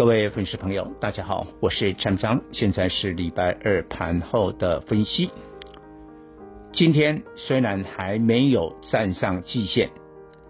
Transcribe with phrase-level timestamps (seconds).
[0.00, 5.28] 各位粉丝朋友，大家好，我是陈章，现在是礼拜二盘后的分析。
[6.72, 9.90] 今天虽然还没有站上季线，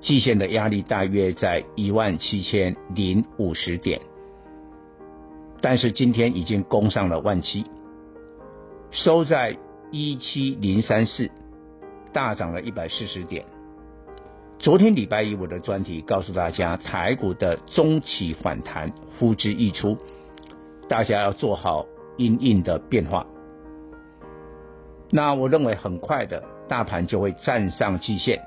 [0.00, 4.00] 季线的压力大约在一万七千零五十点，
[5.60, 7.64] 但是今天已经攻上了万七，
[8.90, 9.56] 收在
[9.92, 11.30] 一七零三四，
[12.12, 13.44] 大涨了一百四十点。
[14.58, 19.98] 昨天礼拜一，我的专题告诉大家，台股的中期反弹呼之欲出，
[20.88, 23.26] 大家要做好因应的变化。
[25.10, 28.42] 那我认为很快的，大盘就会站上季线，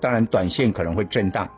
[0.00, 1.48] 当然短线可能会震荡，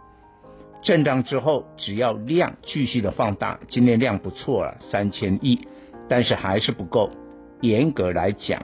[0.83, 5.67] 震荡之后只要量继续的放大，今天量不错了，三千亿，
[6.09, 7.11] 但是还是不够，
[7.63, 8.63] 严格来讲，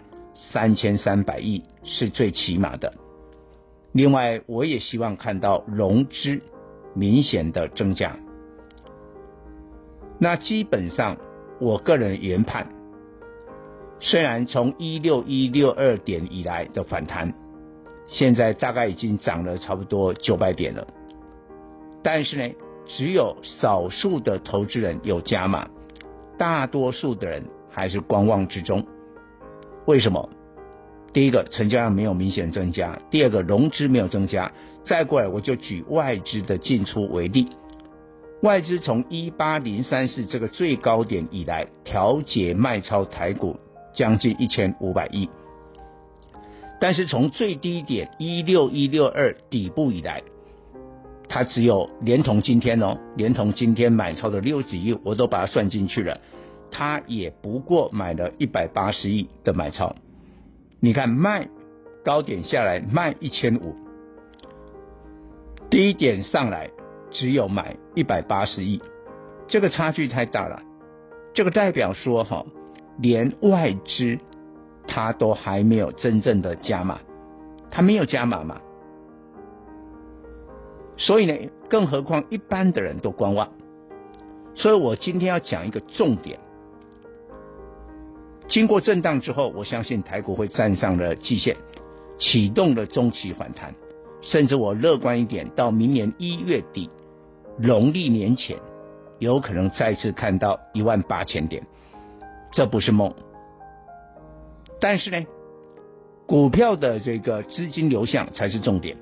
[0.53, 2.93] 三千三百亿是最起码的。
[3.93, 6.41] 另外，我也希望看到融资
[6.95, 8.17] 明显的增加。
[10.19, 11.17] 那基本上，
[11.61, 12.67] 我个人研判，
[13.99, 17.35] 虽然从一六一六二点以来的反弹，
[18.07, 20.87] 现在大概已经涨了差不多九百点了，
[22.03, 22.55] 但是呢，
[22.87, 25.69] 只有少数的投资人有加码，
[26.39, 28.87] 大多数的人还是观望之中。
[29.87, 30.29] 为什么？
[31.13, 34.53] 第一个成交量没有明显增加，第二个融资没有增加，
[34.85, 37.49] 再过来我就举外资的进出为例，
[38.43, 43.59] 外资从一八零三四这个最高点以来调节卖超台股
[43.93, 45.29] 将近一千五百亿，
[46.81, 50.23] 但是从最低点一六一六二底部以来，
[51.29, 56.21] 它只有连同今天哦，连同今天买超的六十亿我都把它算进去了，
[56.71, 59.97] 它也不过买了一百八十亿的买超。
[60.81, 61.49] 你看卖
[62.05, 63.75] 高点下来卖一千五，
[65.69, 66.71] 低点上来
[67.11, 68.81] 只有买一百八十亿，
[69.47, 70.63] 这个差距太大了。
[71.35, 72.45] 这个代表说哈，
[72.99, 74.19] 连外资
[74.89, 76.99] 他都还没有真正的加码，
[77.71, 78.61] 他没有加码嘛。
[80.97, 83.53] 所以呢，更何况一般的人都观望。
[84.55, 86.41] 所以我今天要讲一个重点。
[88.51, 91.57] 经过震荡之后，我相信台股会站上了季线，
[92.19, 93.73] 启动了中期反弹，
[94.23, 96.91] 甚至我乐观一点，到明年一月底，
[97.57, 98.59] 农历年前，
[99.21, 101.63] 有可能再次看到一万八千点，
[102.51, 103.15] 这不是梦。
[104.81, 105.25] 但是呢，
[106.27, 108.97] 股票的这个资金流向才是重点。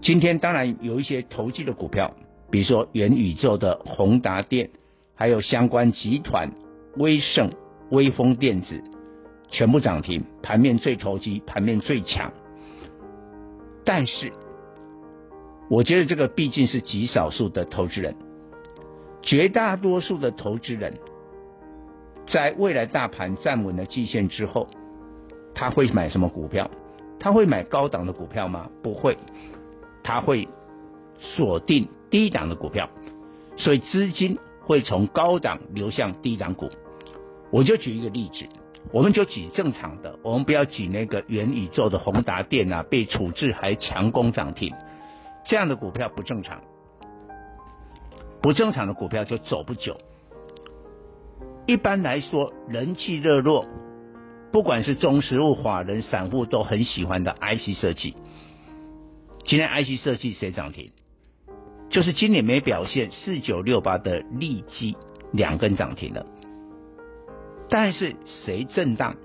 [0.00, 2.14] 今天当然有一些投机的股票，
[2.50, 4.70] 比如说元宇宙的宏达电，
[5.14, 6.50] 还有相关集团
[6.96, 7.52] 威盛。
[7.92, 8.82] 威风电子
[9.50, 12.32] 全部涨停，盘面最投机，盘面最强。
[13.84, 14.32] 但是，
[15.68, 18.16] 我觉得这个毕竟是极少数的投资人，
[19.20, 20.94] 绝大多数的投资人，
[22.26, 24.68] 在未来大盘站稳了季线之后，
[25.54, 26.70] 他会买什么股票？
[27.20, 28.70] 他会买高档的股票吗？
[28.82, 29.18] 不会，
[30.02, 30.48] 他会
[31.18, 32.88] 锁定低档的股票，
[33.58, 36.70] 所以资金会从高档流向低档股。
[37.52, 38.46] 我就举一个例子，
[38.90, 44.74] 我们就举正常的，我们不要举那个元宇宙的宏达电啊，被处置还强攻涨停，
[45.44, 46.62] 这样的股票不正常，
[48.40, 49.98] 不正常的股票就走不久。
[51.66, 53.66] 一般来说，人气热络，
[54.50, 58.16] 不管是中实物、法人、散户都很喜欢的 IC 设计，
[59.44, 60.90] 今天 IC 设计谁涨停？
[61.90, 64.96] 就是今年没表现四九六八的利基
[65.32, 66.24] 两根涨停了。
[67.72, 69.16] 但是谁震荡？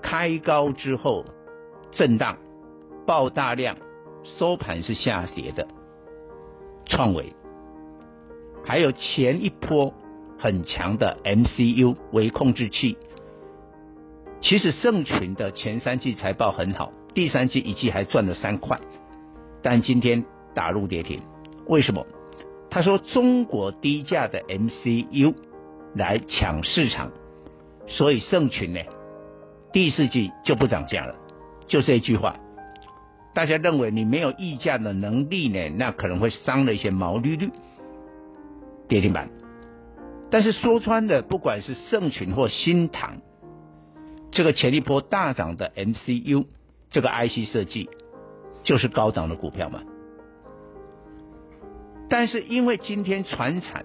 [0.00, 1.24] 开高之后
[1.90, 2.38] 震荡，
[3.04, 3.76] 爆大量，
[4.22, 5.66] 收盘是下跌的。
[6.86, 7.34] 创维，
[8.64, 9.92] 还有前一波
[10.38, 12.96] 很强的 MCU 微控制器。
[14.40, 18.78] 其实盛群的前三季财报很好，第三季一季还赚了三块，
[19.62, 20.24] 但今天
[20.54, 21.20] 打入跌停。
[21.66, 22.06] 为什么？
[22.70, 25.34] 他说中国低价的 MCU
[25.96, 27.10] 来抢市场。
[27.88, 28.80] 所以盛群呢，
[29.72, 31.14] 第四季就不涨价了，
[31.66, 32.36] 就这一句话。
[33.34, 37.50] 大家认为你没有议价的能力呢，那可能会伤了一些毛利率，
[38.88, 39.28] 跌停板。
[40.30, 43.18] 但是说穿的，不管是盛群或新唐，
[44.30, 46.46] 这个前一波大涨的 MCU
[46.90, 47.88] 这个 IC 设计
[48.64, 49.80] 就是高档的股票嘛。
[52.10, 53.84] 但是因为今天传产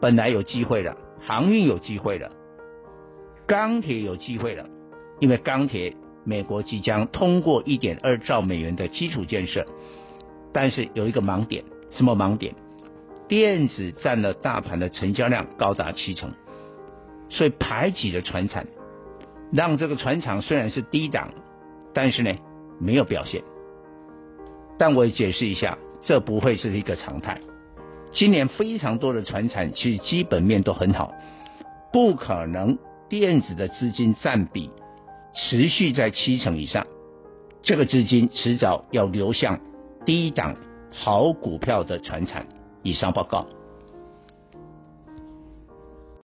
[0.00, 0.96] 本来有机会了，
[1.26, 2.30] 航运有机会了，
[3.46, 4.66] 钢铁有机会了，
[5.20, 5.94] 因为钢铁
[6.24, 9.66] 美国即将通过一点二兆美元的基础建设，
[10.52, 12.54] 但是有一个盲点，什么盲点？
[13.28, 16.32] 电子占了大盘的成交量高达七成，
[17.28, 18.66] 所以排挤了传产，
[19.52, 21.32] 让这个船厂虽然是低档，
[21.92, 22.32] 但是呢
[22.78, 23.42] 没有表现。
[24.78, 25.78] 但我解释一下。
[26.06, 27.40] 这不会是一个常态。
[28.12, 31.14] 今年非常多的船产其实基本面都很好，
[31.94, 32.76] 不可能
[33.20, 34.70] 电子的资金占比
[35.34, 36.86] 持续在七成以上。
[37.62, 39.58] 这个资金迟早要流向
[40.04, 40.56] 低档
[40.92, 42.46] 好股票的传产。
[42.82, 43.46] 以上报告。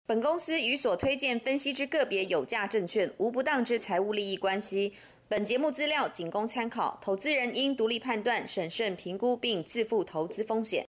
[0.06, 4.94] 本公司与所推荐分析之个别有价证券无不当之财务利益关系。
[5.28, 10.82] 本节目资料仅供参考，投资人应独立判断、审慎评估并自负投资风险。